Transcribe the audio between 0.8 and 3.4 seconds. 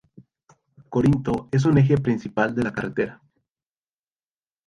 Corinto es un eje principal de la carretera.